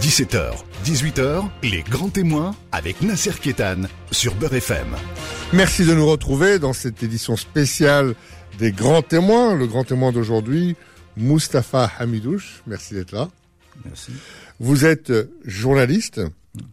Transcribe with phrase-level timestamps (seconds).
[0.00, 0.54] 17h,
[0.84, 4.96] 18h, les grands témoins avec Nasser Kétan sur Beurre FM.
[5.52, 8.14] Merci de nous retrouver dans cette édition spéciale
[8.58, 9.54] des grands témoins.
[9.54, 10.74] Le grand témoin d'aujourd'hui,
[11.18, 12.62] Mustapha Hamidouche.
[12.66, 13.28] Merci d'être là.
[13.84, 14.12] Merci.
[14.58, 15.12] Vous êtes
[15.44, 16.22] journaliste,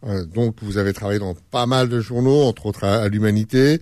[0.06, 3.82] euh, donc vous avez travaillé dans pas mal de journaux, entre autres à, à l'Humanité.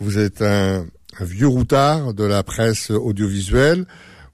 [0.00, 0.86] Vous êtes un,
[1.20, 3.84] un vieux routard de la presse audiovisuelle.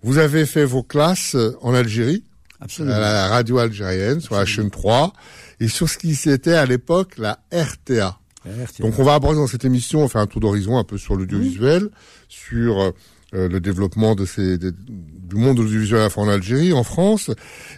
[0.04, 2.22] Vous avez fait vos classes en Algérie,
[2.62, 2.94] Absolument.
[2.94, 5.12] à la radio algérienne, sur la chaîne 3,
[5.60, 8.18] et sur ce qui c'était à l'époque la RTA.
[8.44, 8.82] RTA.
[8.82, 11.16] Donc on va aborder dans cette émission, on faire un tour d'horizon un peu sur
[11.16, 11.88] l'audiovisuel,
[12.28, 12.80] sur
[13.34, 17.30] euh, le développement de ces, de- du monde audiovisuel en Algérie, en France,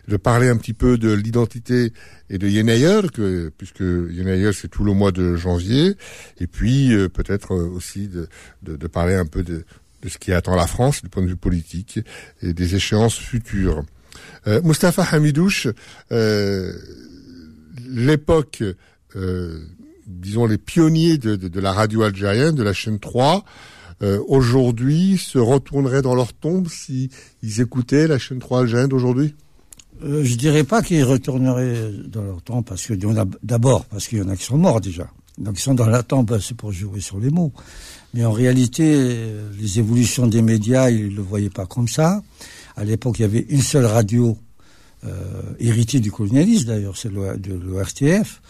[0.08, 1.92] de parler un petit peu de l'identité
[2.30, 5.94] et de Yenayer, que, puisque Yenayer c'est tout le mois de janvier,
[6.41, 8.28] et puis euh, peut-être euh, aussi de,
[8.62, 9.64] de, de parler un peu de,
[10.02, 12.00] de ce qui attend la France du point de vue politique
[12.42, 13.84] et des échéances futures.
[14.46, 15.69] Euh, Mustapha Hamidouche,
[16.12, 16.73] euh,
[17.88, 18.62] l'époque,
[19.16, 19.61] euh,
[20.06, 23.44] disons les pionniers de, la radio algérienne, de la chaîne 3,
[24.03, 27.11] euh, aujourd'hui se retourneraient dans leur tombe si
[27.42, 29.34] ils écoutaient la chaîne 3 algérienne d'aujourd'hui?
[30.03, 32.94] Je dirais pas qu'ils retourneraient dans leur temps parce que
[33.42, 35.09] d'abord parce qu'il y en a qui sont morts déjà.
[35.38, 37.53] Donc ils sont dans la tombe, ben, c'est pour jouer sur les mots.
[38.12, 42.22] Mais en réalité, les évolutions des médias, ils le voyaient pas comme ça.
[42.77, 44.36] À l'époque, il y avait une seule radio
[45.05, 48.41] euh, héritée du colonialisme d'ailleurs, c'est de l'ORTF.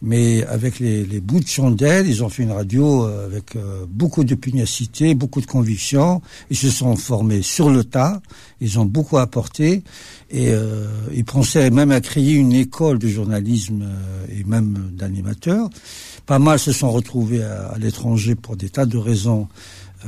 [0.00, 4.22] Mais avec les, bouts de chandelle, ils ont fait une radio euh, avec euh, beaucoup
[4.22, 6.22] de pugnacité, beaucoup de conviction.
[6.50, 8.22] Ils se sont formés sur le tas.
[8.60, 9.82] Ils ont beaucoup apporté.
[10.30, 15.70] Et euh, ils pensaient même à créer une école de journalisme euh, et même d'animateurs.
[16.26, 19.48] Pas mal se sont retrouvés à, l'étranger pour des tas de raisons,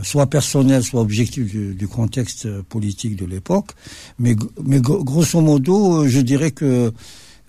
[0.02, 3.72] soit personnelles, soit objectives du, contexte politique de l'époque.
[4.18, 6.92] Mais, mais gro- grosso modo, euh, je dirais que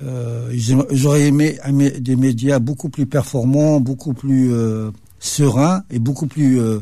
[0.03, 1.59] euh, ils, auraient aimé,
[1.99, 6.79] des médias beaucoup plus performants, beaucoup plus euh, sereins et beaucoup plus euh,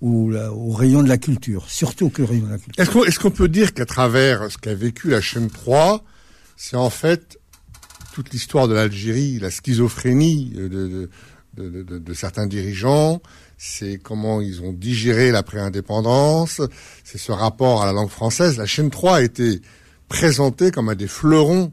[0.00, 3.04] au, rayon de la culture, surtout que rayon de la culture.
[3.06, 6.02] Est-ce qu'on peut dire qu'à travers ce qu'a vécu la chaîne 3,
[6.56, 7.38] c'est en fait
[8.14, 11.10] toute l'histoire de l'Algérie, la schizophrénie de-
[11.56, 13.20] de certains dirigeants,
[13.66, 16.60] c'est comment ils ont digéré l'après-indépendance,
[17.02, 18.58] c'est ce rapport à la langue française.
[18.58, 19.62] La chaîne 3 a été
[20.08, 21.72] présentée comme un des fleurons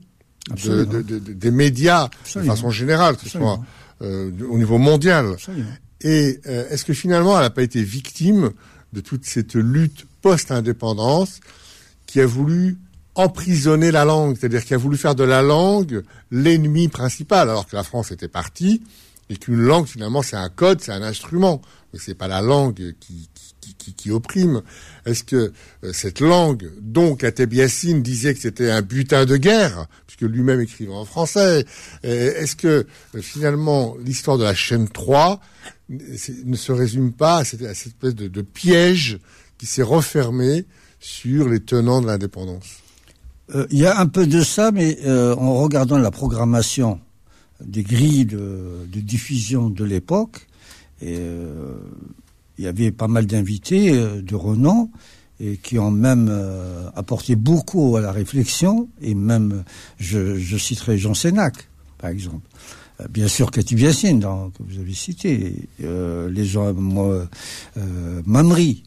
[0.63, 2.53] de, de- de- de- des médias Absolument.
[2.53, 3.59] de façon générale, que ce soit
[4.01, 5.33] euh, au niveau mondial.
[5.33, 5.67] Absolument.
[5.99, 8.51] Et euh, est-ce que finalement, elle n'a pas été victime
[8.93, 11.41] de toute cette lutte post-indépendance
[12.07, 12.77] qui a voulu
[13.15, 17.75] emprisonner la langue, c'est-à-dire qui a voulu faire de la langue l'ennemi principal, alors que
[17.75, 18.81] la France était partie
[19.31, 21.61] et qu'une langue finalement c'est un code, c'est un instrument,
[21.93, 23.29] mais c'est pas la langue qui,
[23.77, 24.61] qui, qui, opprime.
[25.05, 25.53] Est-ce que
[25.83, 30.59] euh, cette langue, dont Kateb Yassine disait que c'était un butin de guerre, puisque lui-même
[30.61, 31.65] écrivait en français,
[32.05, 35.39] euh, est-ce que euh, finalement l'histoire de la chaîne 3
[36.17, 39.19] c'est- ne se résume pas à cette, à cette espèce de, de piège
[39.57, 40.65] qui s'est refermé
[40.99, 42.65] sur les tenants de l'indépendance?
[43.69, 47.01] Il y a un peu de ça, mais en regardant la programmation
[47.65, 50.47] des grilles de, diffusion de l'époque,
[51.01, 51.75] et, euh,
[52.57, 54.89] il y avait pas mal d'invités euh, de renom
[55.39, 59.63] et qui ont même euh, apporté beaucoup à la réflexion, et même,
[59.97, 61.67] je, citerai Jean Sénac,
[61.97, 62.47] par exemple.
[63.09, 67.27] Bien sûr, Cathy Biassine, que vous avez cité, les gens, moi,
[68.27, 68.83] Mamri,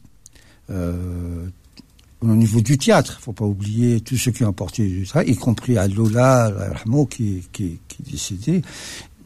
[2.31, 5.35] au niveau du théâtre, faut pas oublier tous ceux qui ont apporté du travail, y
[5.35, 8.61] compris à Lola Rahmo qui, est décédé.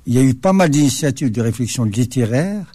[0.06, 2.66] Il y a eu pas mal d'initiatives de réflexion littéraire,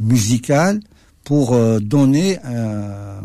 [0.00, 0.80] musicale,
[1.24, 3.20] pour euh, donner euh,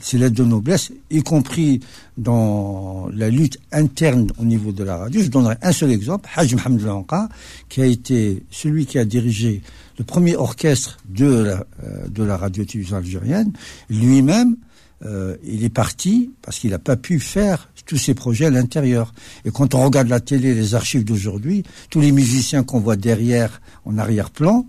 [0.00, 1.80] ces lettres de noblesse, y compris
[2.16, 5.22] dans la lutte interne au niveau de la radio.
[5.22, 7.28] Je donnerai un seul exemple, Haj Mohamed Lanka,
[7.68, 9.62] qui a été celui qui a dirigé
[9.98, 13.52] le premier orchestre de la, euh, de la radio-télévision algérienne.
[13.88, 14.56] Lui-même,
[15.04, 19.12] euh, il est parti parce qu'il n'a pas pu faire tous ses projets à l'intérieur.
[19.44, 23.60] Et quand on regarde la télé, les archives d'aujourd'hui, tous les musiciens qu'on voit derrière,
[23.84, 24.66] en arrière-plan,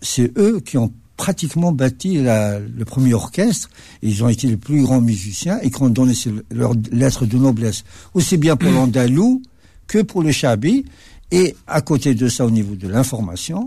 [0.00, 3.68] c'est eux qui ont pratiquement bâti la- le premier orchestre.
[4.02, 6.12] Ils ont été les plus grands musiciens et qui ont donné
[6.50, 7.84] leurs lettres de noblesse,
[8.14, 9.42] aussi bien pour l'andalou
[9.86, 10.84] que pour le chabi.
[11.32, 13.66] Et à côté de ça, au niveau de l'information,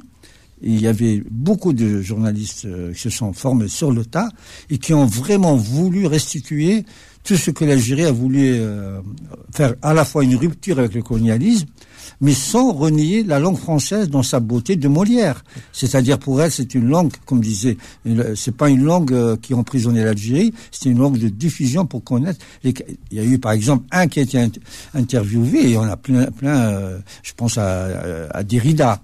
[0.61, 4.29] il y avait beaucoup de journalistes euh, qui se sont formés sur le tas
[4.69, 6.85] et qui ont vraiment voulu restituer
[7.23, 9.01] tout ce que l'Algérie a voulu euh,
[9.53, 11.67] faire à la fois une rupture avec le colonialisme,
[12.21, 15.43] mais sans renier la langue française dans sa beauté de Molière.
[15.71, 17.77] C'est-à-dire pour elle, c'est une langue, comme disait,
[18.35, 22.39] c'est pas une langue euh, qui emprisonnait l'Algérie, c'est une langue de diffusion pour connaître.
[22.63, 22.73] il
[23.11, 24.39] y a eu par exemple un qui a été
[24.93, 29.01] interviewé, et on a plein, plein, je pense à, à Derrida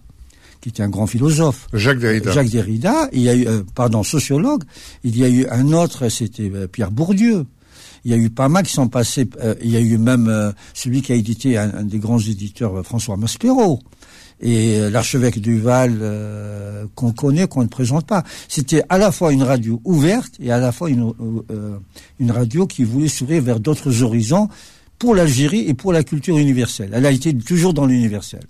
[0.65, 1.67] qui était un grand philosophe.
[1.73, 2.31] Jacques Derrida.
[2.31, 3.07] Jacques Derrida.
[3.13, 4.63] Il y a eu, euh, pardon, sociologue.
[5.03, 7.45] Il y a eu un autre, c'était Pierre Bourdieu.
[8.03, 9.29] Il y a eu pas mal qui sont passés.
[9.43, 12.79] Euh, il y a eu même euh, celui qui a édité un, des grands éditeurs,
[12.79, 13.79] euh, François Maspero.
[14.41, 18.25] Et l'archevêque Duval qu'on connaît, qu'on ne présente pas.
[18.49, 21.13] C'était à la fois une radio ouverte et à la fois une,
[22.19, 24.49] une radio qui voulait s'ouvrir vers d'autres horizons
[24.99, 26.89] pour l'Algérie et pour la culture universelle.
[26.93, 28.41] Elle a été toujours dans l'universel.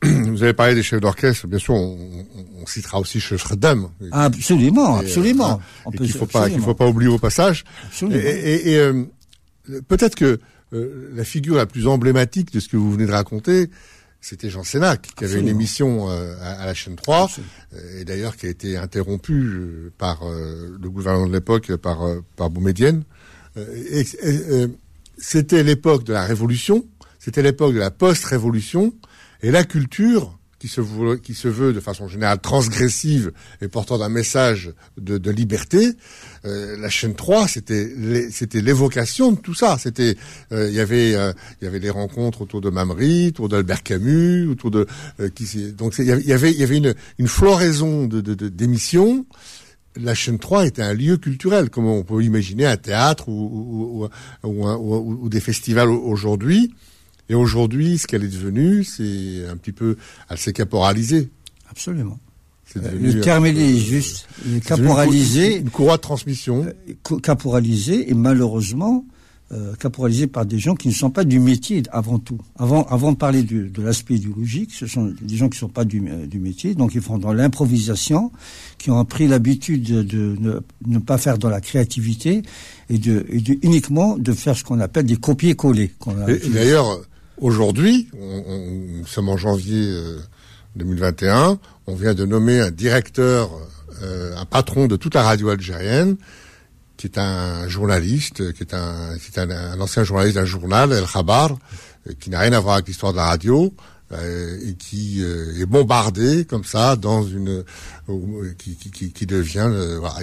[0.04, 2.24] Vous avez parlé des chefs d'orchestre, bien sûr, on,
[2.60, 3.88] on, citera aussi Schredem.
[4.12, 5.60] Absolument, absolument.
[5.86, 7.64] Euh, qu'il faut pas, qu'il faut pas oublier au passage.
[8.02, 9.04] Et, et, euh,
[9.88, 10.38] peut-être que
[10.72, 13.70] euh, la figure la plus emblématique de ce que vous venez de raconter,
[14.20, 17.30] c'était Jean Sénac, qui avait une émission à, la chaîne 3,
[17.98, 22.00] et d'ailleurs qui a été interrompue par le gouvernement de l'époque, par
[22.34, 23.04] par Boumedienne.
[25.18, 26.84] c'était l'époque de la révolution,
[27.20, 28.92] c'était l'époque de la post-révolution,
[29.42, 34.00] et la culture, qui se, veut, qui se veut de façon générale transgressive et portant
[34.00, 35.92] un message de, de liberté,
[36.44, 37.92] euh, la chaîne 3, c'était
[38.60, 39.78] l'évocation de tout ça.
[39.78, 40.16] C'était
[40.52, 41.32] euh, il y avait euh,
[41.62, 44.86] y avait des rencontres autour de Mamry, autour d'Albert Camus, autour de
[45.34, 49.26] qui donc il y avait y avait une une floraison de d'émissions.
[49.96, 54.08] la chaîne 3 était un lieu culturel, comme on peut imaginer un théâtre ou,
[54.42, 56.72] ou, ou, ou des festivals aujourd'hui.
[57.28, 59.96] Et aujourd'hui, ce qu'elle est devenue, c'est un petit peu,
[60.30, 61.28] elle s'est caporalisée.
[61.70, 62.18] Absolument.
[62.76, 64.28] Euh, le terme est juste.
[64.46, 65.58] Il est caporalisé.
[65.58, 66.66] Une, courroie de transmission.
[66.66, 69.04] Euh, caporalisé et malheureusement
[69.50, 72.38] euh, caporalisé par des gens qui ne sont pas du métier avant tout.
[72.58, 75.68] Avant, avant de parler du, de l'aspect idéologique, ce sont des gens qui ne sont
[75.70, 78.30] pas du, euh, du métier, donc ils font dans l'improvisation,
[78.76, 82.42] qui ont pris l'habitude de, de ne, ne, pas faire dans la créativité
[82.90, 85.92] et de, et de uniquement de faire ce qu'on appelle des copier-coller.
[86.52, 87.00] D'ailleurs,
[87.40, 89.94] Aujourd'hui, nous sommes en janvier
[90.74, 91.54] 2021, euh,
[91.86, 93.50] on vient de nommer un directeur,
[94.02, 96.16] euh, un patron de toute la radio algérienne,
[96.96, 101.04] qui est un journaliste, qui est un, qui est un, ancien journaliste d'un journal, El
[101.06, 101.52] Khabar,
[102.08, 103.72] euh, qui n'a rien à voir avec l'histoire de la radio,
[104.10, 107.62] et qui est bombardé comme ça dans une
[108.58, 110.16] qui, qui, qui, devient voilà,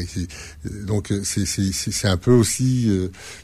[0.87, 2.89] donc c'est un peu aussi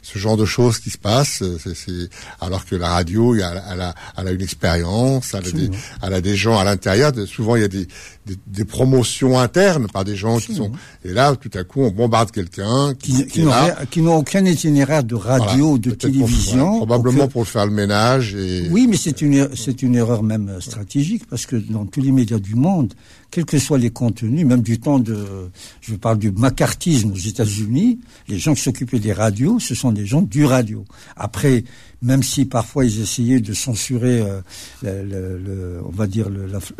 [0.02, 1.42] ce genre de choses qui se passent
[1.74, 2.08] c'est
[2.40, 5.70] alors que la radio elle a, elle a, elle a une expérience elle, a des,
[6.02, 7.12] elle a des gens à l'intérieur.
[7.26, 7.86] Souvent il y a des,
[8.26, 10.72] des, des, promotions internes par des gens qui sont
[11.04, 13.44] et là tout à coup on bombarde quelqu'un qui, qui,
[13.90, 18.86] qui n'ont aucun itinéraire de radio de télévision probablement pour faire le ménage et oui
[18.88, 22.54] mais c'est une c'est une erreur même stratégique parce que dans tous les médias du
[22.54, 22.94] monde
[23.32, 25.50] quels que soient les contenus, même du temps de,
[25.80, 30.06] je parle du macartisme aux États-Unis, les gens qui s'occupaient des radios, ce sont des
[30.06, 30.84] gens du radio.
[31.16, 31.64] Après,
[32.02, 34.24] même si parfois ils essayaient de censurer,
[34.84, 36.28] euh, on va dire,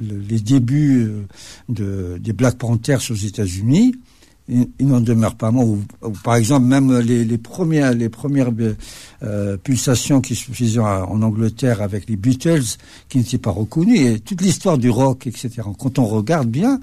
[0.00, 1.22] les débuts euh,
[1.69, 3.94] de, des Black Panthers aux États-Unis,
[4.48, 5.78] il, n'en demeure pas moins.
[6.25, 8.50] Par exemple, même les, les premières, les premières
[9.22, 12.76] euh, pulsations qui se faisaient en Angleterre avec les Beatles,
[13.08, 15.62] qui n'étaient pas reconnus, et toute l'histoire du rock, etc.
[15.78, 16.81] Quand on regarde bien,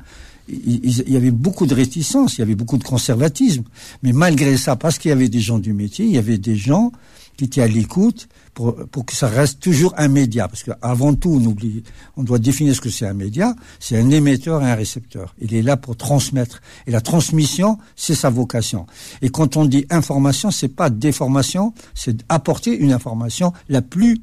[0.50, 3.64] il, y avait beaucoup de réticence, il y avait beaucoup de conservatisme.
[4.04, 6.56] Mais malgré ça, parce qu'il y avait des gens du métier, il y avait des
[6.56, 6.92] gens
[7.38, 10.50] qui étaient à l'écoute pour, pour que ça reste toujours un média.
[10.50, 11.84] Parce qu'avant tout, on, oublie,
[12.18, 13.56] on doit définir ce que c'est un média.
[13.80, 15.34] C'est un émetteur et un récepteur.
[15.40, 16.62] Il est là pour transmettre.
[16.86, 18.88] Et la transmission, c'est sa vocation.
[19.22, 24.22] Et quand on dit information, c'est pas déformation, c'est apporter une information la plus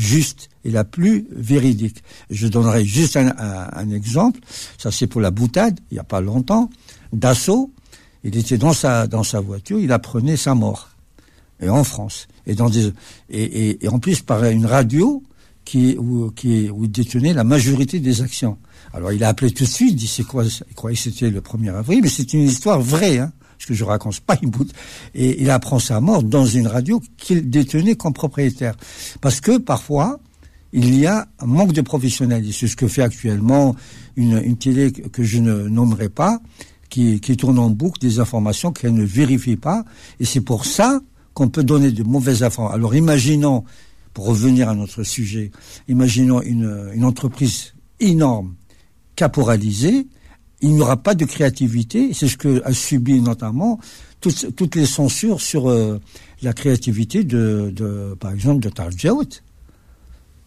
[0.00, 2.02] juste et la plus véridique.
[2.30, 4.40] Je donnerai juste un, exemple.
[4.78, 6.70] Ça, c'est pour la boutade, il n'y a pas longtemps.
[7.12, 7.70] Dassault,
[8.24, 10.90] il était dans sa, dans sa voiture, il apprenait sa mort.
[11.62, 12.90] Et en France et dans des
[13.28, 15.22] et, et, en plus par une radio
[15.64, 18.56] qui où, qui où il détenait la majorité des actions.
[18.92, 21.30] Alors il a appelé tout de suite, il dit c'est quoi Il croyait que c'était
[21.30, 24.48] le 1er avril, mais c'est une histoire vraie, hein, parce que je raconte pas une
[24.48, 24.70] bout.
[25.14, 28.74] Et il apprend sa mort dans une radio qu'il détenait comme propriétaire,
[29.20, 30.18] parce que parfois
[30.72, 32.56] il y a un manque de professionnalisme.
[32.58, 33.76] C'est ce que fait actuellement
[34.16, 36.40] une, une télé que je ne nommerai pas,
[36.88, 39.84] qui, qui tourne en boucle des informations qu'elle ne vérifie pas.
[40.20, 41.00] Et c'est pour ça
[41.34, 42.74] qu'on peut donner de mauvaises informations.
[42.74, 43.64] Alors imaginons,
[44.14, 45.50] pour revenir à notre sujet,
[45.86, 48.54] imaginons une, une entreprise énorme,
[49.16, 50.06] caporalisée,
[50.60, 52.12] il n'y aura pas de créativité.
[52.12, 53.78] C'est ce que a subi notamment
[54.20, 55.98] toutes, les censures sur euh,
[56.42, 59.42] la créativité de, de par exemple, de Tarjaout.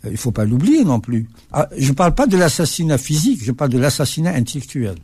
[0.06, 1.28] Euh, il faut pas l'oublier non plus.
[1.52, 4.96] Ah, je ne parle pas de l'assassinat physique, je parle de l'assassinat intellectuel.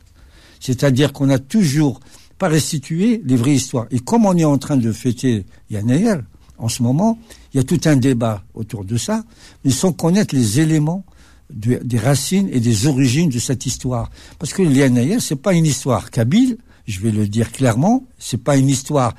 [0.60, 2.00] C'est-à-dire qu'on a toujours
[2.38, 3.86] pas restitué les vraies histoires.
[3.90, 6.16] Et comme on est en train de fêter Yannayer,
[6.58, 7.18] en ce moment,
[7.52, 9.24] il y a tout un débat autour de ça,
[9.64, 11.04] mais sans connaître les éléments
[11.52, 14.10] des racines et des origines de cette histoire.
[14.38, 18.56] Parce que ce c'est pas une histoire kabyle, je vais le dire clairement, c'est pas
[18.56, 19.14] une histoire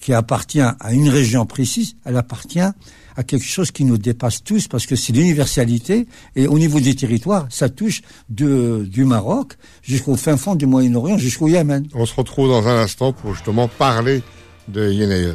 [0.00, 4.68] qui appartient à une région précise, elle appartient à quelque chose qui nous dépasse tous
[4.68, 10.16] parce que c'est l'universalité et au niveau des territoires, ça touche de, du Maroc jusqu'au
[10.16, 11.88] fin fond du Moyen-Orient, jusqu'au Yémen.
[11.94, 14.22] On se retrouve dans un instant pour justement parler
[14.68, 15.34] de Yenayer.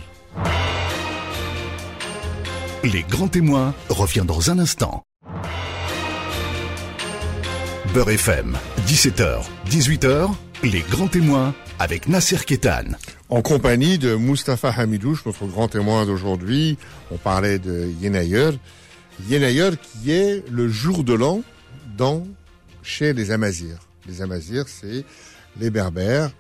[2.84, 5.04] Les grands témoins revient dans un instant.
[7.94, 8.58] FM,
[8.88, 10.34] 17h, 18h,
[10.64, 12.86] les grands témoins avec Nasser Kétan.
[13.28, 16.78] En compagnie de Mustapha Hamidouche, notre grand témoin d'aujourd'hui.
[17.12, 18.52] On parlait de Yenayer.
[19.28, 21.42] Yenayer qui est le jour de l'an
[21.98, 22.26] dans,
[22.82, 23.80] chez les Amazirs.
[24.08, 25.04] Les Amazirs, c'est
[25.60, 26.32] les Berbères.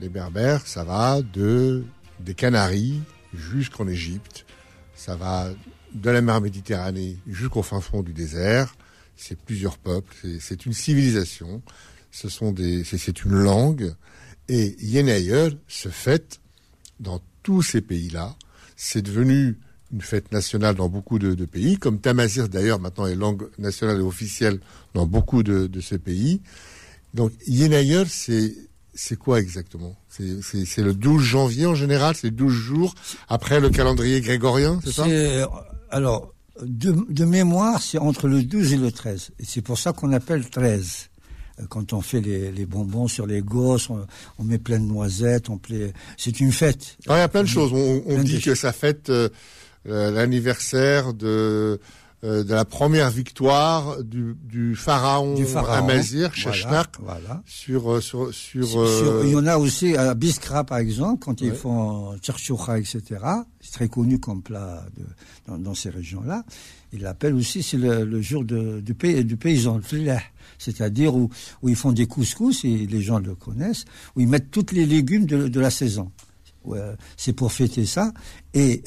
[0.00, 1.84] Les Berbères, ça va de,
[2.20, 3.02] des Canaries
[3.34, 4.46] jusqu'en Égypte.
[4.94, 5.48] Ça va
[5.92, 8.74] de la mer Méditerranée jusqu'au fin fond du désert.
[9.16, 10.14] C'est plusieurs peuples.
[10.40, 11.62] C'est une civilisation.
[12.10, 13.94] Ce sont des, c'est une langue.
[14.48, 16.40] Et Yenayer se fête
[17.00, 18.36] dans tous ces pays-là.
[18.76, 19.58] C'est devenu
[19.92, 24.02] une fête nationale dans beaucoup de, pays, comme Tamazir d'ailleurs maintenant est langue nationale et
[24.02, 24.58] officielle
[24.92, 26.40] dans beaucoup de, ces pays.
[27.14, 28.54] Donc Yenayer, c'est
[28.96, 29.96] c'est quoi exactement?
[30.08, 32.94] C'est le 12 janvier en général, c'est 12 jours
[33.28, 35.06] après le calendrier grégorien, c'est ça?
[35.90, 39.30] Alors, de, de mémoire, c'est entre le 12 et le 13.
[39.40, 41.10] Et c'est pour ça qu'on appelle 13.
[41.60, 45.50] Euh, quand on fait les, les, bonbons sur les gosses, on, met plein de noisettes,
[45.50, 45.92] on plaît.
[46.16, 46.96] C'est une fête.
[47.08, 47.72] Ah, il y a plein de choses.
[47.72, 49.28] On, on dit que ça fête euh,
[49.88, 51.80] euh, l'anniversaire de
[52.24, 57.42] de la première victoire du, du pharaon, du pharaon Amazir, voilà, voilà.
[57.44, 62.16] Sur, sur, sur, Il y en a aussi à Biskra, par exemple, quand ils font
[62.18, 63.02] tcharchoucha, etc.
[63.60, 65.02] C'est très connu comme plat de,
[65.46, 66.44] dans, dans, ces régions-là.
[66.92, 69.80] Ils l'appellent aussi, c'est le, le, jour de, du, pays, du paysan,
[70.58, 71.28] c'est-à-dire où,
[71.62, 73.84] où ils font des couscous, et les gens le connaissent,
[74.16, 76.10] où ils mettent tous les légumes de, de la saison.
[77.16, 78.12] C'est pour fêter ça.
[78.52, 78.82] Et,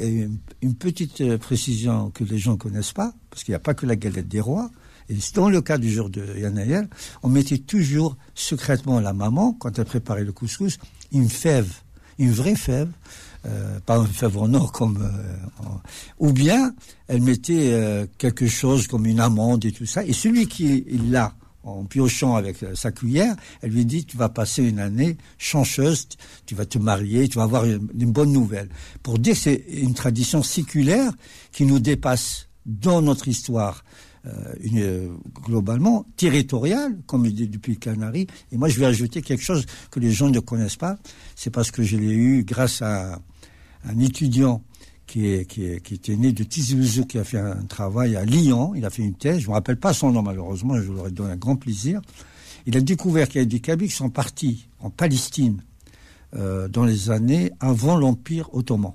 [0.62, 3.74] une petite euh, précision que les gens ne connaissent pas, parce qu'il n'y a pas
[3.74, 4.72] que la galette des rois,
[5.10, 6.90] et dans le cas du jour de Yanayel,
[7.24, 10.78] on mettait toujours secrètement la maman, quand elle préparait le couscous,
[11.12, 11.72] une fève,
[12.18, 12.90] une vraie fève,
[13.46, 15.64] euh, pas une fève en or comme, euh,
[16.20, 16.74] ou bien
[17.08, 20.04] elle mettait quelque chose comme une amande et tout ça.
[20.04, 21.34] Et celui qui l'a
[21.68, 26.08] en piochant avec euh, sa cuillère, elle lui dit tu vas passer une année chanceuse,
[26.46, 28.70] tu vas te marier, tu vas avoir une, bonne nouvelle.
[29.04, 31.12] Pour dire que c'est une tradition séculaire
[31.52, 33.84] qui nous dépasse dans notre histoire.
[34.26, 35.10] Euh, euh,
[35.46, 38.28] globalement territoriale, comme dit depuis Canary.
[38.52, 40.98] Et moi, je vais ajouter quelque chose que les gens ne connaissent pas.
[41.36, 43.22] C'est parce que je l'ai eu grâce à
[43.86, 44.64] un étudiant
[45.08, 48.26] qui, est, qui, est, qui était né de Tizi qui a fait un travail à
[48.26, 48.74] Lyon.
[48.76, 49.40] Il a fait une thèse.
[49.40, 50.80] Je ne me rappelle pas son nom, malheureusement.
[50.80, 52.02] Je leur ai donné un grand plaisir.
[52.66, 55.64] Il a découvert qu'il y a des Kabyles qui sont partis en Palestine
[56.36, 58.92] euh, dans les années avant l'Empire ottoman.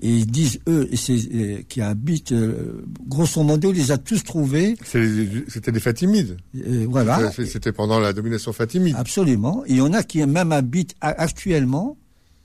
[0.00, 4.22] Et ils disent, eux, et c'est, qui habitent, euh, grosso modo, il les a tous
[4.22, 4.76] trouvés.
[4.84, 6.36] C'était des Fatimides.
[6.54, 7.32] Euh, voilà.
[7.32, 8.94] C'était pendant la domination fatimide.
[8.96, 9.64] Absolument.
[9.66, 11.96] Et il y en a qui même habitent actuellement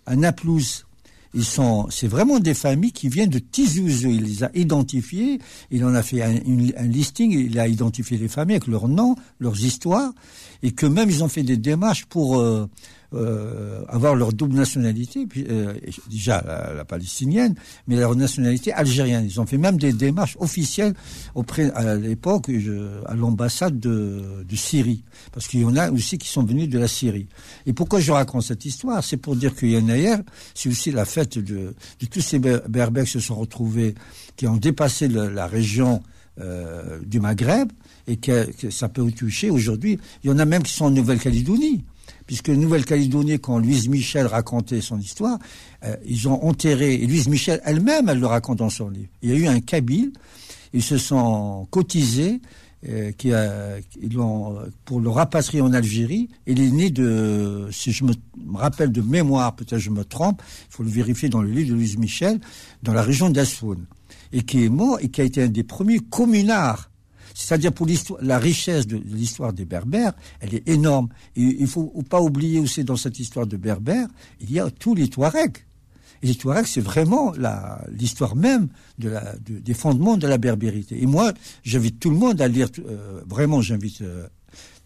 [0.05, 0.85] à Naplouse,
[1.33, 4.09] ils sont, c'est vraiment des familles qui viennent de Tizouzou.
[4.09, 5.39] Il les a identifiées.
[5.71, 6.33] Il en a fait un,
[6.83, 7.31] listing.
[7.31, 10.13] Il a identifié les familles avec leurs noms, leurs histoires,
[10.61, 12.69] et que même ils ont fait des démarches pour euh,
[13.87, 15.73] avoir leur double nationalité, euh,
[16.09, 16.43] déjà
[16.75, 17.55] la, palestinienne,
[17.87, 19.25] mais leur nationalité algérienne.
[19.25, 20.93] Ils ont fait même des démarches officielles
[21.35, 22.49] auprès, à l'époque,
[23.05, 26.87] à l'ambassade de, Syrie, parce qu'il y en a aussi qui sont venus de la
[26.87, 27.27] Syrie.
[27.65, 29.03] Et pourquoi je raconte cette histoire?
[29.03, 30.15] C'est pour dire qu'il y a Yenayer,
[30.53, 33.95] c'est aussi la fête de, de tous ces berbères qui se sont retrouvés,
[34.35, 36.03] qui ont dépassé la région
[36.39, 37.71] euh, du Maghreb,
[38.07, 39.99] et que ça peut toucher aujourd'hui.
[40.23, 41.83] Il y en a même qui sont en Nouvelle-Calédonie
[42.25, 45.39] puisque Nouvelle-Calédonie, quand Louise Michel racontait son histoire,
[45.83, 49.09] euh, ils ont enterré, et Louise Michel elle-même, elle le raconte dans son livre.
[49.21, 50.11] Il y a eu un Kabyle,
[50.73, 52.41] ils se sont cotisés,
[52.87, 56.27] euh, qui a, ils l'ont pour le rapatrier en Algérie.
[56.47, 58.13] Il est né de, si je me
[58.53, 61.75] rappelle de mémoire, peut-être je me trompe, il faut le vérifier dans le livre de
[61.75, 62.39] Louise Michel,
[62.81, 63.85] dans la région d'Asfoun,
[64.33, 66.89] et qui est mort et qui a été un des premiers communards
[67.33, 71.09] c'est-à-dire pour l'histoire, la richesse de, l'histoire des Berbères, elle est énorme.
[71.35, 74.07] Il faut pas oublier aussi dans cette histoire de Berbères,
[74.39, 75.57] il y a tous les Touaregs.
[76.21, 77.33] Les Touaregs, c'est vraiment
[77.91, 79.13] l'histoire même de
[79.45, 81.01] des fondements de la berbérité.
[81.01, 84.27] Et moi, j'invite tout le monde à lire, euh, vraiment, j'invite euh,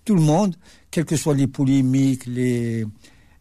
[0.04, 0.56] tout le monde,
[0.90, 2.86] quelles que soient les polémiques, les,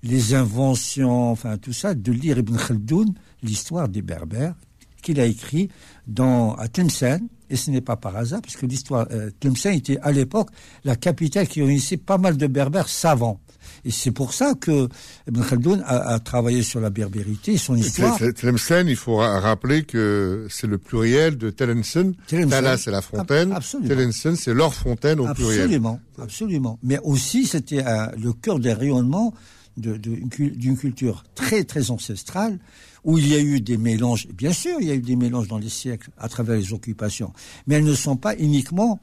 [0.03, 4.55] les inventions, enfin tout ça, de lire Ibn Khaldoun, l'histoire des Berbères,
[5.01, 5.71] qu'il a écrit
[6.07, 9.99] dans, à Tlemcen, et ce n'est pas par hasard, parce que l'histoire, euh, Tlemcen était
[10.03, 10.51] à l'époque
[10.85, 13.41] la capitale qui réunissait pas mal de Berbères savants.
[13.85, 14.89] Et c'est pour ça que
[15.29, 18.19] Ibn Khaldoun a, travaillé sur la berbérité, son histoire.
[18.19, 22.15] Tlemcen, il faut rappeler que c'est le pluriel de Telensen.
[22.27, 23.57] Tala, c'est la fontaine.
[23.87, 25.63] Telensen, c'est leur fontaine au pluriel.
[25.63, 26.79] Absolument, absolument.
[26.83, 27.85] Mais aussi, c'était
[28.19, 29.35] le cœur des rayonnements
[29.77, 32.59] d'une culture très, très ancestrale,
[33.07, 34.27] où il y a eu des mélanges.
[34.29, 37.33] Bien sûr, il y a eu des mélanges dans les siècles à travers les occupations.
[37.67, 39.01] Mais elles ne sont pas uniquement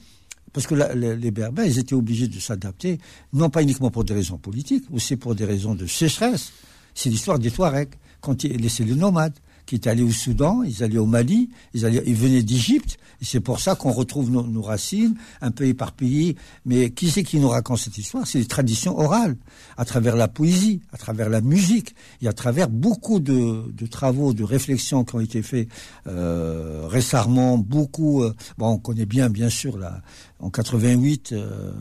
[0.52, 3.00] parce que les, Berbères, ils étaient obligés de s'adapter,
[3.32, 6.52] non pas uniquement pour des raisons politiques, aussi pour des raisons de sécheresse.
[6.94, 9.34] C'est l'histoire des Touaregs, quand ils laissaient les nomades
[9.66, 12.98] qui étaient allés au Soudan, ils allaient au Mali, ils, allaient, ils venaient d'Égypte.
[13.22, 16.36] Et c'est pour ça qu'on retrouve nos, racines un peu éparpillées.
[16.66, 18.28] Mais qui c'est qui nous raconte cette histoire?
[18.28, 19.38] C'est les traditions orales,
[19.78, 24.34] à travers la poésie, à travers la musique, et à travers beaucoup de, de travaux,
[24.34, 25.70] de réflexions qui ont été faits
[26.08, 27.58] euh, récemment.
[27.58, 30.02] Beaucoup, euh, bon, on connaît bien, bien sûr, là,
[30.40, 31.72] en 88, euh,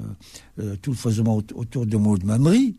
[0.61, 2.77] euh, tout le foisonnement autour de Maud Mamri.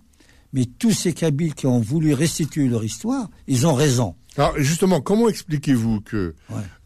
[0.53, 4.15] Mais tous ces Kabyles qui ont voulu restituer leur histoire, ils ont raison.
[4.37, 6.33] Alors justement, comment expliquez-vous que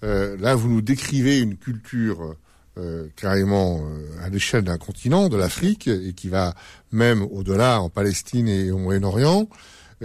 [0.03, 2.35] euh, là vous nous décrivez une culture
[2.77, 6.55] euh, carrément euh, à l'échelle d'un continent, de l'Afrique, et qui va
[6.91, 9.47] même au-delà en Palestine et au Moyen-Orient,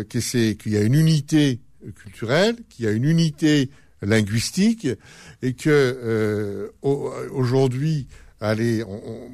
[0.09, 1.61] qu'il y a une unité
[1.97, 3.71] culturelle, qu'il y a une unité
[4.03, 4.89] linguistique,
[5.43, 6.73] et que
[7.33, 8.07] aujourd'hui,
[8.41, 8.85] allez,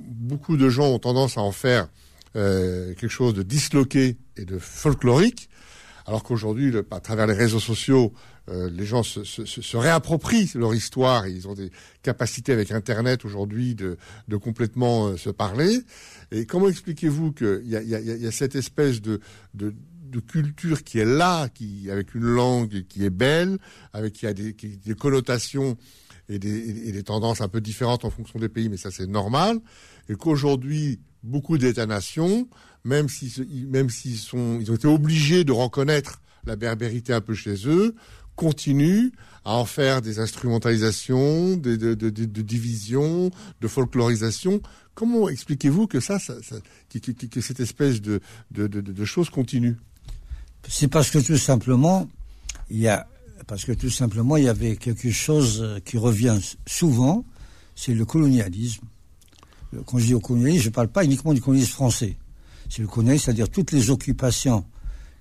[0.08, 1.88] beaucoup de gens ont tendance à en faire
[2.34, 5.48] quelque chose de disloqué et de folklorique
[6.08, 8.14] alors qu'aujourd'hui, à travers les réseaux sociaux,
[8.48, 11.28] euh, les gens se, réapproprient leur histoire.
[11.28, 11.70] Ils ont des
[12.02, 13.98] capacités avec Internet aujourd'hui de,
[14.38, 15.80] complètement euh, se parler.
[16.32, 19.20] Et comment expliquez-vous qu'il y a, cette espèce de,
[20.26, 23.58] culture qui est là, qui avec une langue qui est belle,
[23.92, 25.76] avec qui a des, des connotations
[26.30, 29.60] et des tendances un peu différentes en fonction des pays, mais ça c'est normal.
[30.08, 32.48] Et qu'aujourd'hui, beaucoup d'États-nations
[32.84, 37.94] même s'ils même ils ont été obligés de reconnaître la berbérité un peu chez eux,
[38.36, 39.10] continuent
[39.44, 44.60] à en faire des instrumentalisations, de, de, divisions, de folklorisation.
[44.94, 49.76] Comment expliquez-vous que ça, que, cette espèce de, de, choses continue
[50.68, 52.08] C'est parce que tout simplement,
[52.70, 53.06] il y a,
[53.46, 57.24] parce que tout simplement, il y avait quelque chose qui revient souvent,
[57.74, 58.86] c'est le colonialisme.
[59.86, 62.16] Quand je dis au colonialisme, je ne parle pas uniquement du colonialisme français
[62.68, 64.64] si vous connaissez, c'est-à-dire toutes les occupations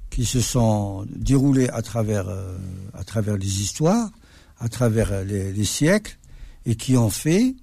[0.09, 2.57] qui se sont déroulées à travers, euh,
[2.93, 4.09] à travers les histoires,
[4.59, 6.17] à travers les, siècles,
[6.65, 7.55] et qui ont fait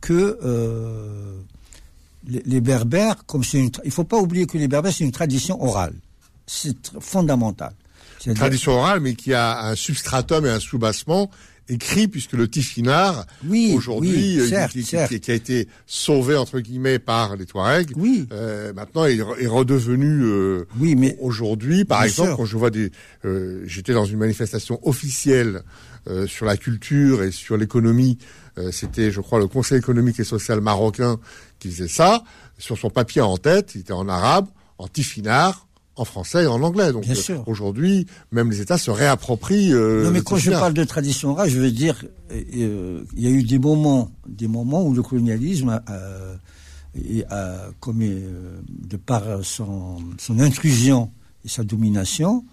[0.00, 1.40] que euh,
[2.26, 5.62] les, Berbères, comme c'est une, il faut pas oublier que les Berbères c'est une tradition
[5.62, 5.94] orale,
[6.46, 7.74] c'est fondamental.
[8.34, 11.28] Tradition orale, mais qui a un substratum et un soubassement
[11.68, 12.48] écrit puisque le
[13.48, 17.92] oui, aujourd'hui euh, qui, a été sauvé entre guillemets par les Touaregs.
[17.96, 18.26] Oui.
[18.32, 22.90] euh, maintenant il est redevenu euh, oui, mais aujourd'hui par exemple quand je vois des
[23.24, 25.62] euh, j'étais dans une manifestation officielle
[26.26, 28.18] sur la culture et sur l'économie
[28.72, 31.20] c'était je crois le Conseil économique et social marocain
[31.60, 32.24] qui faisait ça.
[32.58, 34.48] Sur son papier en tête il était en arabe
[34.78, 35.54] en Tifinagh
[35.96, 36.92] en français et en anglais.
[36.92, 39.72] Donc euh, aujourd'hui, même les États se réapproprient.
[39.72, 43.26] Euh, non, mais quand je parle de tradition orale, je veux dire, euh, il y
[43.26, 50.38] a eu des moments, des moments où le colonialisme, a, comme de par son, son
[50.40, 51.10] intrusion
[51.44, 52.44] et sa domination,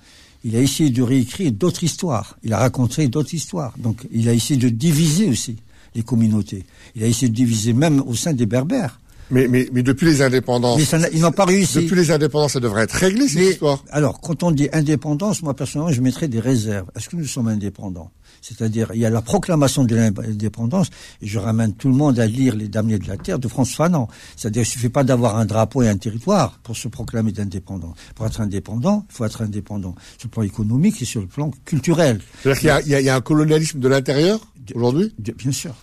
[0.43, 2.37] il a essayé de réécrire d'autres histoires.
[2.43, 3.73] Il a raconté d'autres histoires.
[3.77, 5.57] Donc, il a essayé de diviser aussi
[5.95, 6.65] les communautés.
[6.95, 8.99] Il a essayé de diviser même au sein des Berbères.
[9.31, 10.79] Mais, mais, mais depuis les indépendances.
[10.93, 11.83] Mais ils n'ont pas réussi.
[11.83, 13.83] Depuis les indépendances, ça devrait être réglé, cette histoire.
[13.91, 16.87] Alors, quand on dit indépendance, moi, personnellement, je mettrais des réserves.
[16.95, 18.11] Est-ce que nous sommes indépendants?
[18.41, 20.87] C'est-à-dire, il y a la proclamation de l'indépendance,
[21.21, 23.85] et je ramène tout le monde à lire Les Damnés de la Terre de François
[23.85, 24.07] Fanon.
[24.35, 27.93] C'est-à-dire, il suffit pas d'avoir un drapeau et un territoire pour se proclamer d'indépendant.
[28.15, 31.51] Pour être indépendant, il faut être indépendant sur le plan économique et sur le plan
[31.65, 32.21] culturel.
[32.41, 34.39] C'est-à-dire qu'il y, y, a un colonialisme de l'intérieur,
[34.73, 35.13] aujourd'hui?
[35.17, 35.75] Bien sûr.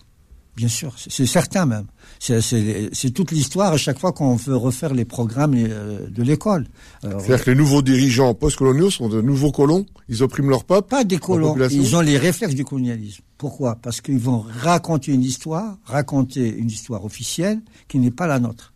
[0.56, 1.84] Bien sûr, c'est certain même.
[2.18, 6.66] C'est toute l'histoire à chaque fois qu'on veut refaire les programmes euh, de l'école.
[7.02, 11.04] C'est-à-dire que les nouveaux dirigeants post-coloniaux sont de nouveaux colons Ils oppriment leur peuple Pas
[11.04, 13.22] des colons, ils ont les réflexes du colonialisme.
[13.36, 13.76] Pourquoi?
[13.76, 18.72] Parce qu'ils vont raconter une histoire, raconter une histoire officielle qui n'est pas la nôtre.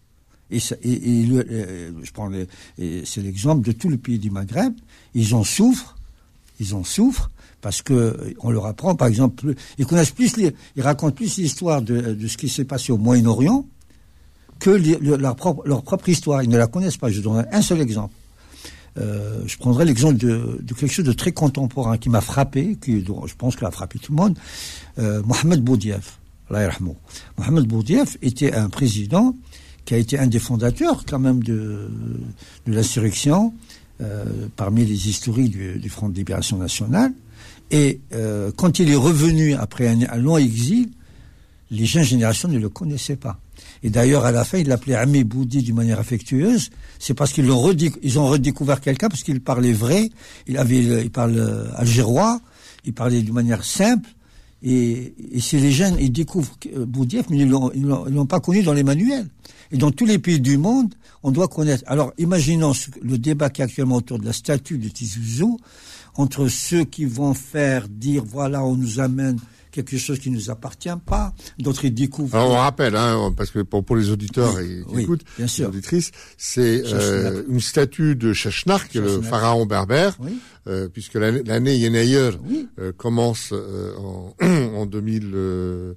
[0.50, 2.30] Et, et, euh, je prends
[2.76, 4.74] c'est l'exemple de tout le pays du Maghreb.
[5.14, 5.96] Ils en souffrent,
[6.58, 11.14] ils en souffrent parce que on leur apprend, par exemple, ils connaissent plus, ils racontent
[11.14, 13.66] plus l'histoire de, de ce qui s'est passé au Moyen-Orient
[14.58, 16.42] que leur, propre, leur propre histoire.
[16.42, 17.10] Ils ne la connaissent pas.
[17.10, 18.14] Je donnerai un seul exemple.
[18.98, 23.04] Euh, je prendrai l'exemple de, de, quelque chose de très contemporain qui m'a frappé, qui
[23.04, 24.38] je pense qu'il a frappé tout le monde.
[24.98, 26.18] Euh, Mohamed Boudiaf,
[27.38, 29.36] Mohamed Boudiaf était un président
[29.84, 31.88] qui a été un des fondateurs quand même de,
[32.66, 33.54] de l'insurrection
[34.00, 34.24] euh,
[34.56, 37.12] parmi les historiques du, du, Front de libération nationale.
[37.70, 40.90] Et euh, quand il est revenu après un, long exil,
[41.70, 43.38] les jeunes générations ne le connaissaient pas.
[43.82, 46.70] Et d'ailleurs, à la fin, il l'appelait Ami Boudi d'une manière affectueuse.
[46.98, 50.10] C'est parce qu'ils l'ont ils ont redécouvert quelqu'un parce qu'il parlait vrai.
[50.46, 52.40] Il avait, il parle euh, algérois.
[52.84, 54.08] Il parlait d'une manière simple.
[54.62, 58.62] Et, et si les jeunes, ils découvrent euh, Boudief, mais ils ils l'ont pas connu
[58.62, 59.26] dans les manuels.
[59.72, 61.84] Et dans tous les pays du monde, on doit connaître.
[61.86, 65.58] Alors, imaginons le débat qui est actuellement autour de la statue de Tizouzou,
[66.16, 69.38] entre ceux qui vont faire dire, voilà, on nous amène
[69.70, 71.32] quelque chose qui ne nous appartient pas.
[71.58, 72.36] D'autres ils découvrent.
[72.36, 75.70] Alors on rappelle, hein, parce que pour, pour les auditeurs et qui écoutent, bien sûr.
[75.70, 80.16] les auditrices, c'est euh, une statue de est le pharaon berbère,
[80.66, 82.30] euh, puisque l'année Yenayer
[82.78, 85.94] euh, commence euh, en, en 2000, euh,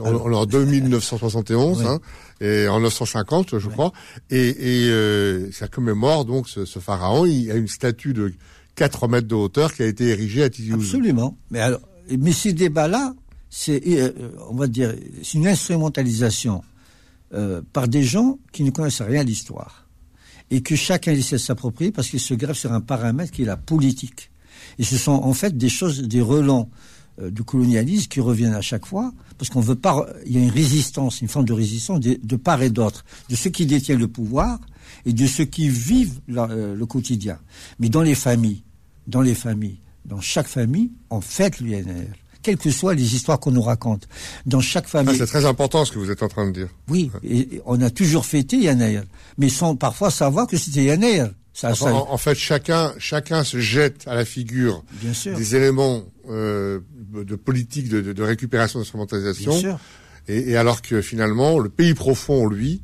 [0.00, 2.00] en, en, 2971, hein,
[2.40, 3.92] et en 950, je crois,
[4.30, 7.26] et, et ça commémore donc ce, ce pharaon.
[7.26, 8.32] Il y a une statue de
[8.76, 10.96] 4 mètres de hauteur qui a été érigée à Tizi Ouzou.
[10.96, 11.38] Absolument.
[11.50, 13.14] Mais alors, mais ce débat-là,
[13.50, 14.12] c'est, euh,
[14.50, 16.62] on va dire, c'est une instrumentalisation
[17.32, 19.86] euh, par des gens qui ne connaissent rien à l'histoire
[20.50, 23.46] et que chacun essaie de s'approprier parce qu'il se grève sur un paramètre qui est
[23.46, 24.30] la politique.
[24.78, 26.68] Et ce sont en fait des choses, des relents
[27.20, 30.06] euh, du colonialisme qui reviennent à chaque fois parce qu'on veut pas.
[30.26, 33.36] Il y a une résistance, une forme de résistance de, de part et d'autre de
[33.36, 34.58] ceux qui détiennent le pouvoir
[35.06, 37.38] et de ceux qui vivent euh, le quotidien.
[37.78, 38.62] Mais dans les familles,
[39.06, 42.14] dans les familles, dans chaque famille, on fête l'UNR
[42.44, 44.06] quelles que soient les histoires qu'on nous raconte.
[44.46, 45.14] Dans chaque famille.
[45.14, 46.68] Ah, c'est très important ce que vous êtes en train de dire.
[46.88, 49.00] Oui, et on a toujours fêté Yannayer,
[49.38, 51.28] mais sans parfois savoir que c'était Yannayer.
[51.54, 54.82] Ça, En, fait, chacun, chacun se jette à la figure
[55.24, 56.80] des éléments euh,
[57.14, 59.78] de politique de, de, récupération d'instrumentalisation.
[60.26, 62.82] Et, et alors que finalement, le pays profond, lui,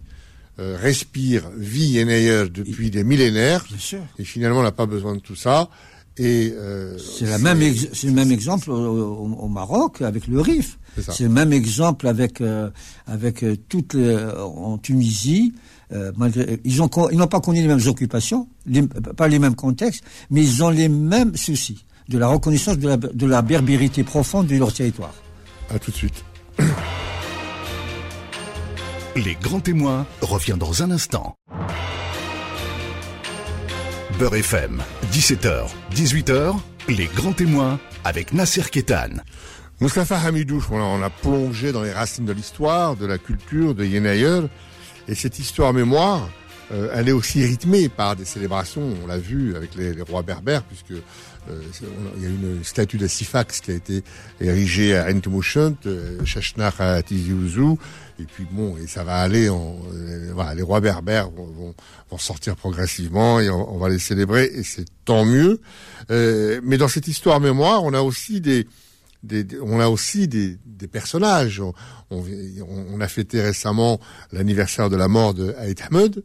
[0.60, 3.64] euh, respire, vit Yannayer depuis des millénaires.
[3.68, 4.00] Bien sûr.
[4.18, 5.68] Et finalement, n'a pas besoin de tout ça.
[6.18, 10.78] Euh, c'est la même c'est le même exemple au, Maroc avec le RIF.
[10.98, 12.68] C'est le même exemple avec euh,
[13.06, 15.54] avec euh, toutes les, en Tunisie.
[16.16, 18.48] malgré, ils ont ils n'ont pas connu les mêmes occupations,
[19.16, 22.96] pas les mêmes contextes, mais ils ont les mêmes soucis de la reconnaissance de la,
[22.96, 25.14] de la berbérité profonde de leur territoire.
[25.72, 26.24] À tout de suite.
[29.16, 31.34] Les grands témoins revient dans un instant.
[34.18, 36.56] Beurre FM, 17h, 18h,
[36.88, 39.08] les grands témoins avec Nasser Kétan.
[39.80, 44.42] Moustapha Hamidou, on a plongé dans les racines de l'histoire, de la culture, de Yenayer.
[45.08, 46.28] Et cette histoire mémoire,
[46.70, 50.62] euh, elle est aussi rythmée par des célébrations, on l'a vu avec les, rois berbères,
[50.62, 51.60] puisque euh,
[52.16, 54.04] il y a une statue de Sifax qui a été
[54.40, 56.20] érigée à Entumushent, euh,
[56.78, 57.78] à Tizi Ouzou,
[58.20, 59.48] et puis bon, et ça va aller.
[59.48, 61.74] En, euh, voilà, les rois berbères vont,
[62.10, 65.60] vont, sortir progressivement et on, va les célébrer et c'est tant mieux.
[66.10, 68.66] Euh, mais dans cette histoire mémoire, on a aussi des,
[69.22, 71.60] des, on a aussi des, des personnages.
[71.60, 71.72] On,
[72.10, 74.00] on, a fêté récemment
[74.32, 76.22] l'anniversaire de la mort de Haït Ahmed,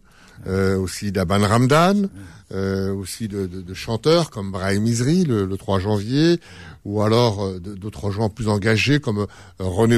[0.48, 2.10] euh, aussi d'Aban Ramdan,
[2.52, 6.39] euh, aussi de, de, de, chanteurs comme Brahim Isri le, le 3 janvier,
[6.86, 9.26] ou alors euh, d'autres gens plus engagés comme euh,
[9.60, 9.98] René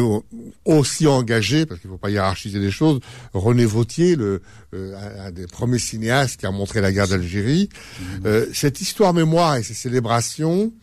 [0.65, 3.01] aussi engagé parce qu'il ne faut pas hiérarchiser les choses
[3.33, 4.41] René Vautier le
[4.73, 7.69] euh, un des premiers cinéastes qui a montré la guerre d'Algérie
[8.01, 8.29] mmh.
[8.53, 10.73] cette histoire mémoire et ces célébrations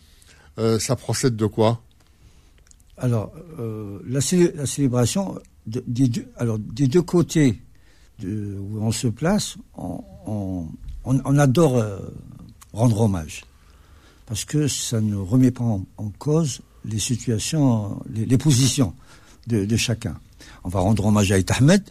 [0.78, 1.82] ça procède de quoi?
[2.96, 3.32] Alors
[4.06, 4.20] la,
[4.54, 7.60] la, célébration des deux alors des deux côtés
[8.22, 10.68] où on se place on,
[11.38, 11.84] adore
[12.72, 13.44] rendre hommage
[14.26, 15.84] parce que ça ne remet pas en,
[16.18, 18.94] cause les situations, les, positions
[19.46, 20.16] de, chacun.
[20.64, 21.82] On va rendre hommage à Ahmed,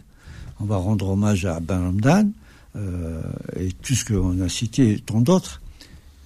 [0.60, 2.30] on va rendre hommage à Ben Ramdan,
[2.76, 3.22] euh,
[3.56, 5.60] et tout ce qu'on a cité, tant d'autres,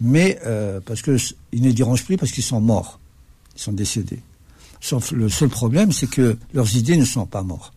[0.01, 1.17] mais euh, parce que
[1.53, 3.01] ils ne dérangent plus parce qu'ils sont morts,
[3.57, 4.21] ils sont décédés.
[4.81, 7.75] Sauf le seul problème, c'est que leurs idées ne sont pas mortes.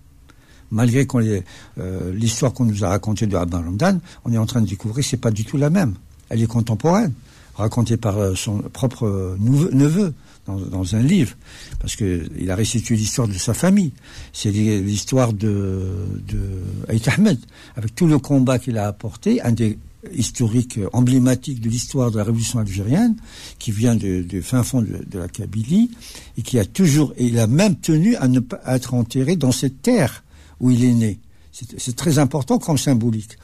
[0.71, 4.67] Malgré euh, l'histoire qu'on nous a racontée de Abban Ramdan, on est en train de
[4.67, 5.95] découvrir que c'est pas du tout la même.
[6.29, 7.13] Elle est contemporaine
[7.55, 10.13] raconté par euh, son propre neveu
[10.47, 11.36] dans, un livre,
[11.79, 13.91] parce qu'il a restitué l'histoire de sa famille.
[14.34, 15.88] C'est l'histoire de,
[16.27, 17.39] de Ahmed,
[17.75, 19.77] avec tout le combat qu'il a apporté, un des
[20.13, 23.15] historique emblématique de l'histoire de la révolution algérienne,
[23.60, 25.91] qui vient du fin fond de, la Kabylie,
[26.38, 29.51] et qui a toujours, et il a même tenu à ne pas être enterré dans
[29.51, 30.23] cette terre
[30.62, 31.19] où il est né.
[31.52, 33.38] C'est très important comme symbolique.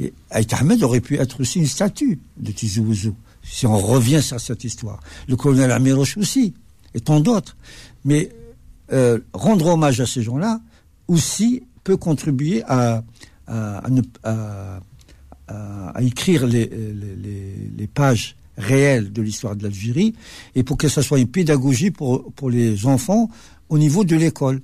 [0.00, 4.20] Et Aït Ahmed aurait pu être aussi une statue de Tizi Ouzou, si on revient
[4.20, 4.98] sur cette histoire.
[5.28, 6.54] Le colonel Amiroche aussi,
[6.94, 7.56] et tant d'autres.
[8.04, 8.30] Mais
[8.92, 10.60] euh, rendre hommage à ces gens-là
[11.06, 13.04] aussi peut contribuer à,
[16.00, 20.14] écrire les, pages réelles de l'histoire de l'Algérie
[20.54, 23.28] et pour que ça soit une pédagogie pour les enfants
[23.68, 24.60] au niveau de l'école,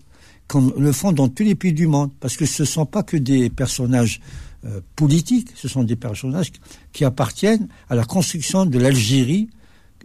[0.49, 3.03] comme le font dans tous les pays du monde, parce que ce ne sont pas
[3.03, 4.21] que des personnages
[4.65, 6.51] euh, politiques, ce sont des personnages
[6.93, 9.49] qui appartiennent à la construction de l'Algérie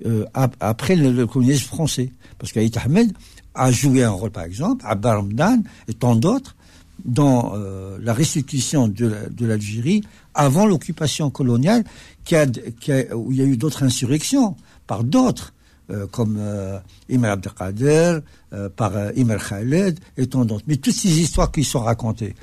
[0.06, 0.26] euh,
[0.60, 2.12] après le, communisme français.
[2.38, 3.14] Parce qu'Aït Ahmed
[3.56, 6.56] a joué un rôle, par exemple, à Baramdan et tant d'autres,
[7.06, 10.04] dans euh, la restitution de l'Algérie
[10.36, 11.84] avant l'occupation coloniale,
[12.32, 14.56] où il y a eu d'autres insurrections
[14.88, 15.54] par d'autres,
[15.90, 18.20] euh, comme euh, Imar Abdelkader,
[18.54, 20.64] euh, par euh, Imar Khaled et tant d'autres.
[20.68, 22.36] Mais toutes ces histoires qui sont racontées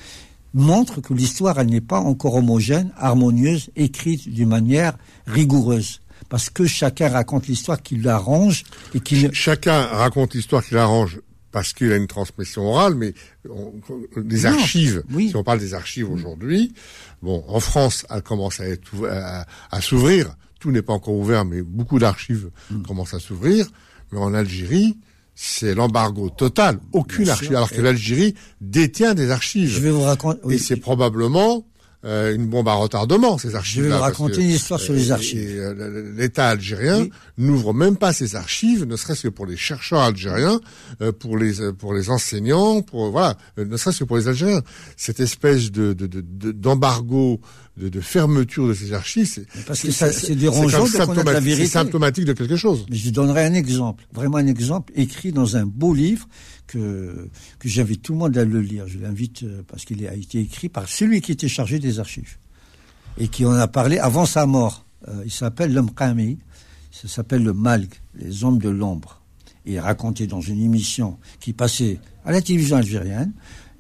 [0.52, 6.66] montrent que l'histoire, elle n'est pas encore homogène, harmonieuse, écrite d'une manière rigoureuse parce que
[6.66, 11.20] chacun raconte l'histoire qui l'arrange et qui chacun raconte l'histoire qui l'arrange
[11.52, 13.14] parce qu'il a une transmission orale, mais
[14.16, 16.72] les archives, si on parle des archives aujourd'hui,
[17.22, 20.36] bon, en France, elle commence à, à, s'ouvrir.
[20.60, 22.82] Tout n'est pas encore ouvert, mais beaucoup d'archives mm.
[22.82, 23.66] commencent à s'ouvrir.
[24.12, 24.96] Mais en Algérie,
[25.34, 26.78] c'est l'embargo total.
[26.92, 27.56] Aucune archive.
[27.56, 29.70] Alors que l'Algérie détient des archives.
[29.70, 30.40] Je vais vous raconter.
[30.54, 31.64] Et c'est probablement
[32.04, 33.84] euh, une bombe à retardement, ces archives.
[33.84, 35.50] Je vais vous raconter une histoire sur les archives.
[35.58, 40.60] Euh, L'État algérien n'ouvre même pas ses archives, ne serait-ce que pour les chercheurs algériens,
[41.02, 44.62] euh, pour les pour les enseignants, pour voilà, ne serait-ce que pour les Algériens.
[44.96, 47.40] Cette espèce de d'embargo,
[47.76, 51.66] de, de, fermeture de ces archives, c'est parce que c'est dérangeant de connaître la vérité.
[51.66, 52.86] C'est symptomatique de quelque chose.
[52.90, 56.28] Mais je donnerai un exemple, vraiment un exemple écrit dans un beau livre
[56.66, 57.28] que,
[57.58, 58.86] que j'invite tout le monde à le lire.
[58.86, 62.36] Je l'invite euh, parce qu'il a été écrit par celui qui était chargé des archives
[63.18, 64.84] et qui en a parlé avant sa mort.
[65.08, 66.38] Euh, il s'appelle l'homme Qami,
[66.90, 69.20] ça s'appelle le Malg, les hommes de l'ombre.
[69.66, 73.32] Il raconté dans une émission qui passait à la télévision algérienne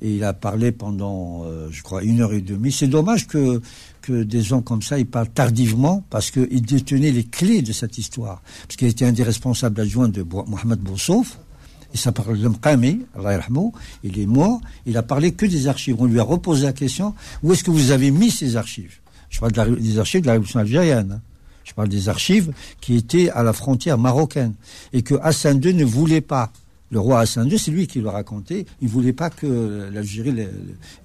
[0.02, 2.72] et il a parlé pendant, euh, je crois, une heure et demie.
[2.72, 3.60] C'est dommage que
[4.00, 7.98] que des gens comme ça, ils parlent tardivement parce qu'ils détenaient les clés de cette
[7.98, 8.42] histoire.
[8.66, 11.38] Parce qu'il était un des responsables adjoints de Mohamed Boussouf,
[11.92, 13.02] il s'appelle Lemqami,
[14.04, 15.96] il est mort, il a parlé que des archives.
[15.98, 19.00] On lui a reposé la question, où est-ce que vous avez mis ces archives?
[19.28, 21.12] Je parle des archives de la révolution algérienne.
[21.12, 21.20] Hein.
[21.64, 24.54] Je parle des archives qui étaient à la frontière marocaine.
[24.92, 26.52] Et que Hassan II ne voulait pas.
[26.90, 28.66] Le roi Hassan II, c'est lui qui le racontait.
[28.82, 30.48] Il voulait pas que l'Algérie les,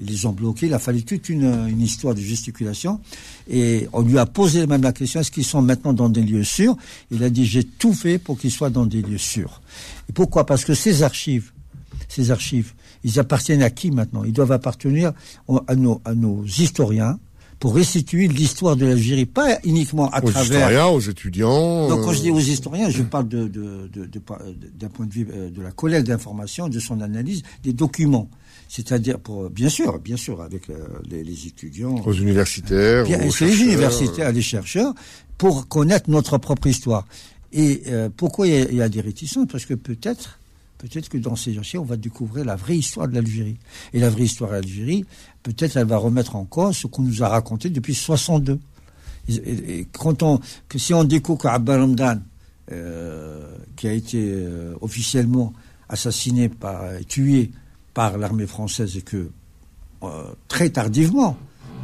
[0.01, 0.65] les ont bloqués.
[0.65, 2.99] Il a fallu toute une, une, histoire de gesticulation.
[3.47, 6.43] Et on lui a posé même la question, est-ce qu'ils sont maintenant dans des lieux
[6.43, 6.75] sûrs?
[7.11, 9.61] Il a dit, j'ai tout fait pour qu'ils soient dans des lieux sûrs.
[10.09, 10.47] Et pourquoi?
[10.47, 11.51] Parce que ces archives,
[12.07, 14.23] ces archives, ils appartiennent à qui maintenant?
[14.23, 15.13] Ils doivent appartenir
[15.67, 17.19] à nos, à nos historiens
[17.65, 20.38] pour restituer l'histoire de l'Algérie, pas uniquement à travers...
[20.38, 21.89] Aux historiens, aux étudiants...
[21.89, 24.19] Donc quand je dis aux historiens, je parle d'un de, de, de,
[24.88, 28.30] point de vue euh, de la collecte d'informations, de son analyse, des documents.
[28.69, 30.75] C'est-à-dire, pour bien sûr, bien sûr, avec euh,
[31.10, 31.95] les, les, étudiants...
[32.06, 34.93] Aux universitaires, bien, C'est les universitaires, les chercheurs,
[35.39, 37.08] pour connaître notre propre histoire.
[37.51, 39.47] Et euh, pourquoi il y, a, des réticences?
[39.51, 40.38] Parce que peut-être,
[40.87, 43.57] peut-être que dans ces archives, on va découvrir la vraie histoire de l'Algérie.
[43.93, 45.05] Et la vraie histoire de l'Algérie,
[45.41, 48.59] peut-être, elle va remettre en cause ce qu'on nous a raconté depuis 62.
[49.27, 50.39] Et, quand on,
[50.75, 52.19] si on découvre qu'Abba Ramdan,
[52.71, 55.53] euh, qui a été euh, officiellement
[55.89, 57.51] assassiné par, tué
[57.93, 59.29] par l'armée française et que
[60.47, 61.35] très tardivement,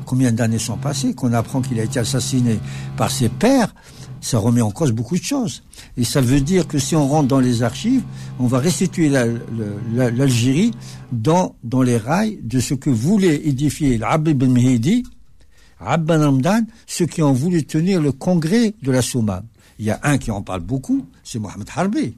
[0.06, 2.60] combien d'années sont passées, qu'on apprend qu'il a été assassiné
[2.98, 3.74] par ses pères,
[4.22, 5.64] ça remet en cause beaucoup de choses.
[5.98, 8.04] Et ça veut dire que si on rentre dans les archives,
[8.40, 10.72] on va restituer l'Algérie
[11.12, 15.04] dans, dans les rails de ce que voulait édifier l'Abd Ben Mehdi,
[15.80, 19.44] Abban Hamdan, ceux qui ont voulu tenir le congrès de la Souma.
[19.80, 22.16] Il y a un qui en parle beaucoup, c'est Mohamed Harbi.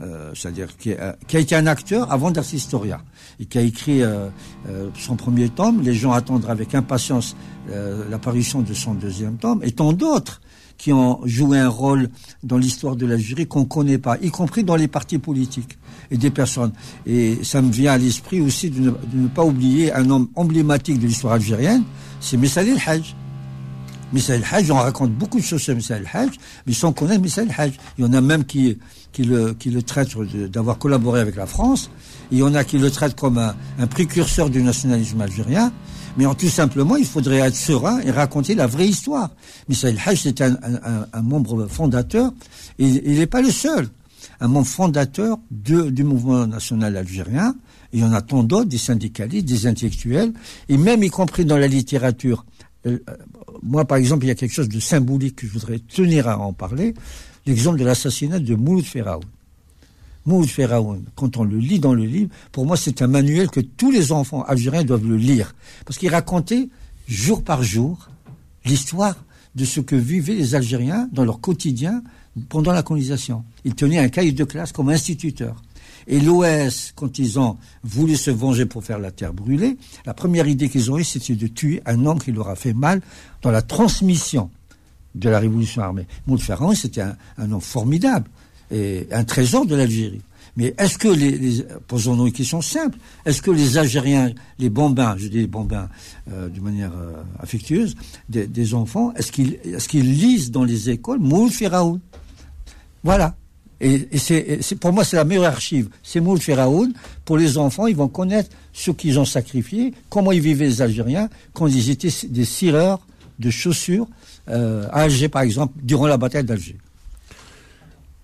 [0.00, 3.00] Euh, c'est-à-dire qui, a été un acteur avant d'être historien
[3.38, 4.28] et qui a écrit euh,
[4.68, 5.82] euh, son premier tome.
[5.82, 7.36] Les gens attendent avec impatience
[8.10, 10.42] l'apparition de son deuxième tome et tant d'autres
[10.78, 12.08] qui ont joué un rôle
[12.42, 15.78] dans l'histoire de l'Algérie qu'on ne connaît pas, y compris dans les partis politiques
[16.10, 16.72] et des personnes.
[17.06, 21.06] Et ça me vient à l'esprit aussi de ne, pas oublier un homme emblématique de
[21.06, 21.84] l'histoire algérienne,
[22.20, 23.14] c'est Messali el-Hajj.
[24.12, 27.74] Messali el-Hajj, on raconte beaucoup de choses sur Messali el-Hajj, mais sans connaître Messali el-Hajj.
[27.98, 28.78] Il y en a même qui,
[29.18, 30.16] le, traitent
[30.50, 31.90] d'avoir collaboré avec la France,
[32.30, 35.72] il y en a qui le traitent comme un précurseur du nationalisme algérien,
[36.16, 39.30] Mais en tout simplement, il faudrait être serein et raconter la vraie histoire.
[39.68, 40.56] Misaïl Haj, c'est un,
[41.12, 42.32] un, membre fondateur,
[42.78, 43.88] et il n'est pas le seul.
[44.40, 47.54] Un membre fondateur du mouvement national algérien.
[47.92, 50.32] Il y en a tant d'autres, des syndicalistes, des intellectuels,
[50.68, 52.44] et même y compris dans la littérature.
[52.86, 52.98] Euh,
[53.62, 56.38] moi, par exemple, il y a quelque chose de symbolique que je voudrais tenir à
[56.38, 56.94] en parler.
[57.46, 59.22] L'exemple de l'assassinat de Mouloud Ferraoun.
[60.26, 63.60] Mouloud Ferraoun, quand on le lit dans le livre, pour moi, c'est un manuel que
[63.60, 65.54] tous les enfants algériens doivent le lire.
[65.84, 66.68] Parce qu'il racontait,
[67.06, 68.08] jour par jour,
[68.64, 69.16] l'histoire
[69.54, 72.02] de ce que vivaient les Algériens dans leur quotidien
[72.48, 73.44] pendant la colonisation.
[73.64, 75.62] Il tenait un cahier de classe comme instituteur.
[76.06, 80.46] Et l'OS, quand ils ont voulu se venger pour faire la terre brûlée, la première
[80.46, 83.00] idée qu'ils ont eue, c'était de tuer un homme qui leur a fait mal
[83.42, 84.50] dans la transmission
[85.14, 86.06] de la révolution armée.
[86.26, 88.28] Moult Ferrand, c'était un, homme formidable
[88.70, 90.22] et un trésor de l'Algérie.
[90.56, 92.96] Mais est-ce que les, posons-nous une question simple,
[93.26, 95.88] est-ce que les Algériens, les bambins, je dis les bambins
[96.30, 97.96] euh, de manière euh, affectueuse,
[98.28, 102.00] des, enfants, est-ce qu'ils est qu'ils lisent dans les écoles Moult Ferraoun
[103.02, 103.34] Voilà.
[103.80, 105.88] Et, c'est, pour moi, c'est la meilleure archive.
[106.02, 106.92] C'est Moul Feraoun.
[107.24, 111.28] Pour les enfants, ils vont connaître ce qu'ils ont sacrifié, comment ils vivaient les Algériens
[111.52, 113.06] quand ils étaient des cireurs
[113.40, 114.06] de chaussures
[114.48, 116.78] euh, à Alger, par exemple, durant la bataille d'Alger.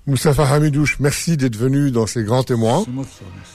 [0.06, 2.84] Moustapha Hamidouche, merci d'être venu dans ces grands témoins.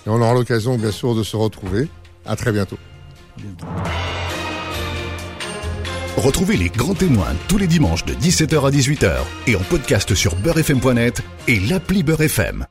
[0.05, 1.87] Et on aura l'occasion, bien sûr, de se retrouver.
[2.25, 2.77] À très bientôt.
[3.37, 3.65] bientôt.
[6.17, 9.11] Retrouvez les grands témoins tous les dimanches de 17h à 18h
[9.47, 12.65] et en podcast sur beurrefm.net et l'appli Beurrefm.